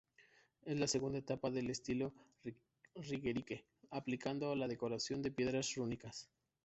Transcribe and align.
Es 0.65 0.79
la 0.79 0.87
segunda 0.87 1.19
etapa 1.19 1.51
del 1.51 1.69
estilo 1.69 2.11
Ringerike 2.95 3.65
aplicado 3.91 4.51
a 4.51 4.55
la 4.55 4.67
decoración 4.67 5.21
de 5.21 5.29
piedras 5.29 5.75
rúnicas. 5.75 6.27